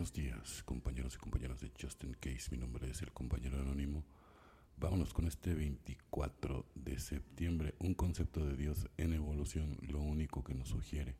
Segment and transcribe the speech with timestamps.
[0.00, 2.50] buenos días, compañeros y compañeras de Justin Case.
[2.50, 4.02] Mi nombre es el compañero anónimo.
[4.78, 7.74] Vámonos con este 24 de septiembre.
[7.80, 9.76] Un concepto de Dios en evolución.
[9.82, 11.16] Lo único que nos sugiere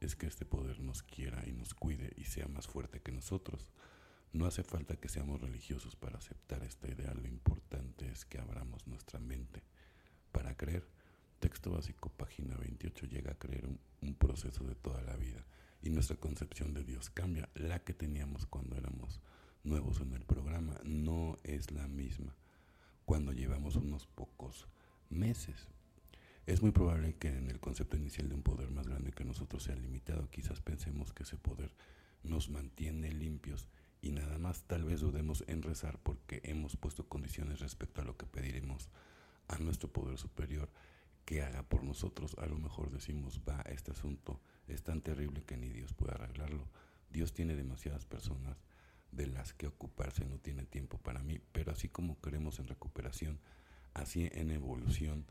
[0.00, 3.70] es que este poder nos quiera y nos cuide y sea más fuerte que nosotros.
[4.32, 7.14] No hace falta que seamos religiosos para aceptar esta idea.
[7.14, 9.62] Lo importante es que abramos nuestra mente
[10.32, 10.88] para creer.
[11.38, 15.44] Texto básico, página 28, llega a creer un, un proceso de toda la vida
[15.82, 17.48] y nuestra concepción de Dios cambia.
[17.54, 19.20] La que teníamos cuando éramos
[19.64, 22.34] nuevos en el programa no es la misma
[23.04, 24.66] cuando llevamos unos pocos
[25.10, 25.68] meses.
[26.46, 29.62] Es muy probable que en el concepto inicial de un poder más grande que nosotros
[29.62, 30.30] sea limitado.
[30.30, 31.70] Quizás pensemos que ese poder
[32.22, 33.68] nos mantiene limpios
[34.00, 38.16] y nada más tal vez dudemos en rezar porque hemos puesto condiciones respecto a lo
[38.16, 38.88] que pediremos
[39.48, 40.68] a nuestro poder superior
[41.28, 42.34] que haga por nosotros.
[42.38, 46.66] A lo mejor decimos, va, este asunto es tan terrible que ni Dios puede arreglarlo.
[47.10, 48.56] Dios tiene demasiadas personas
[49.12, 53.40] de las que ocuparse, no tiene tiempo para mí, pero así como queremos en recuperación,
[53.92, 55.26] así en evolución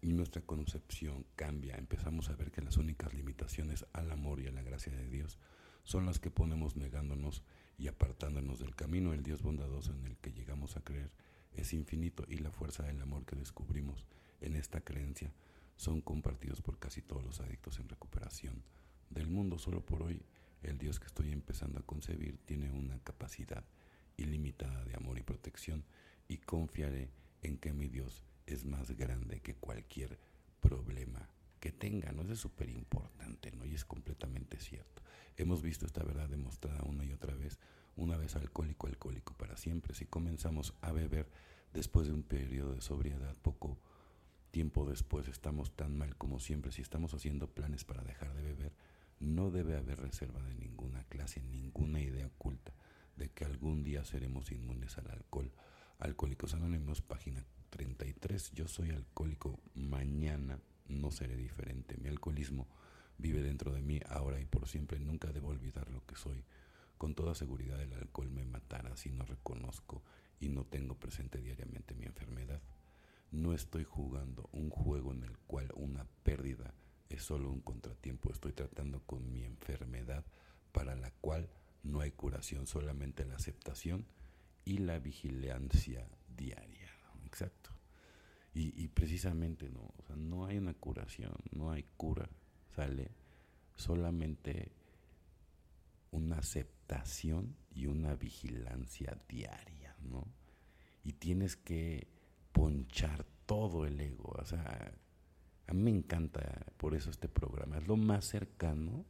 [0.00, 4.52] y nuestra concepción cambia, empezamos a ver que las únicas limitaciones al amor y a
[4.52, 5.40] la gracia de Dios
[5.82, 7.42] son las que ponemos negándonos
[7.76, 9.12] y apartándonos del camino.
[9.12, 11.10] El Dios bondadoso en el que llegamos a creer
[11.54, 14.06] es infinito y la fuerza del amor que descubrimos
[14.40, 15.32] en esta creencia
[15.76, 18.62] son compartidos por casi todos los adictos en recuperación
[19.08, 19.58] del mundo.
[19.58, 20.22] Solo por hoy,
[20.62, 23.64] el Dios que estoy empezando a concebir tiene una capacidad
[24.16, 25.84] ilimitada de amor y protección
[26.28, 27.10] y confiaré
[27.42, 30.18] en que mi Dios es más grande que cualquier
[30.60, 31.28] problema
[31.60, 32.30] que tenga, ¿no?
[32.30, 33.64] Es súper importante, ¿no?
[33.64, 35.02] Y es completamente cierto.
[35.36, 37.58] Hemos visto esta verdad demostrada una y otra vez,
[37.96, 39.94] una vez alcohólico, alcohólico para siempre.
[39.94, 41.28] Si comenzamos a beber
[41.72, 43.78] después de un periodo de sobriedad poco
[44.50, 48.72] tiempo después estamos tan mal como siempre, si estamos haciendo planes para dejar de beber,
[49.20, 52.72] no debe haber reserva de ninguna clase, ninguna idea oculta
[53.16, 55.52] de que algún día seremos inmunes al alcohol.
[55.98, 58.52] Alcohólicos Anónimos, página 33.
[58.52, 60.58] Yo soy alcohólico, mañana
[60.88, 61.96] no seré diferente.
[61.98, 62.66] Mi alcoholismo
[63.18, 64.98] vive dentro de mí ahora y por siempre.
[64.98, 66.42] Nunca debo olvidar lo que soy.
[66.96, 70.02] Con toda seguridad el alcohol me matará si no reconozco
[70.40, 72.60] y no tengo presente diariamente mi enfermedad.
[73.30, 76.74] No estoy jugando un juego en el cual una pérdida
[77.08, 78.30] es solo un contratiempo.
[78.32, 80.24] Estoy tratando con mi enfermedad
[80.72, 81.48] para la cual
[81.82, 84.06] no hay curación, solamente la aceptación
[84.64, 86.90] y la vigilancia diaria.
[87.24, 87.70] Exacto.
[88.52, 92.28] Y, precisamente no, o sea, no hay una curación, no hay cura,
[92.74, 93.12] sale
[93.76, 94.72] solamente
[96.10, 100.26] una aceptación y una vigilancia diaria, ¿no?
[101.04, 102.08] Y tienes que
[102.52, 104.36] ponchar todo el ego.
[104.38, 104.92] O sea,
[105.66, 107.78] a mí me encanta por eso este programa.
[107.78, 109.04] Es lo más cercano,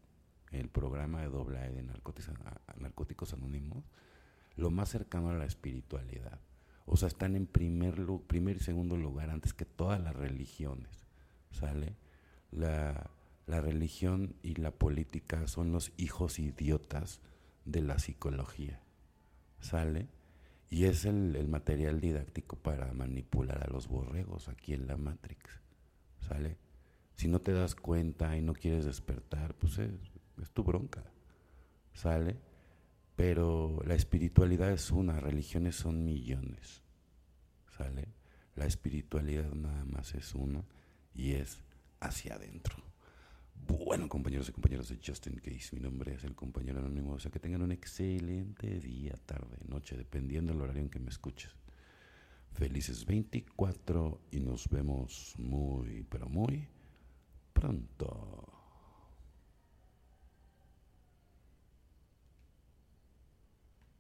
[0.51, 2.35] el programa de doble de narcóticos,
[2.77, 3.85] narcóticos Anónimos,
[4.57, 6.41] lo más cercano a la espiritualidad.
[6.87, 11.07] O sea, están en primer, primer y segundo lugar antes que todas las religiones.
[11.51, 11.97] ¿Sale?
[12.51, 13.11] La,
[13.47, 17.21] la religión y la política son los hijos idiotas
[17.65, 18.81] de la psicología.
[19.61, 20.09] ¿Sale?
[20.71, 25.61] Y es el, material didáctico para manipular a los borregos aquí en la Matrix.
[26.21, 26.57] ¿Sale?
[27.17, 29.91] Si no te das cuenta y no quieres despertar, pues es,
[30.41, 31.03] es tu bronca.
[31.93, 32.37] ¿Sale?
[33.17, 36.83] Pero la espiritualidad es una, religiones son millones.
[37.77, 38.07] ¿Sale?
[38.55, 40.65] La espiritualidad nada más es uno
[41.15, 41.65] y es
[41.99, 42.90] hacia adentro.
[43.91, 47.15] Bueno, compañeros y compañeras de Justin Case, mi nombre es el compañero anónimo.
[47.15, 51.11] O sea, que tengan un excelente día, tarde, noche, dependiendo del horario en que me
[51.11, 51.51] escuches.
[52.53, 56.69] Felices 24 y nos vemos muy, pero muy
[57.53, 58.30] pronto.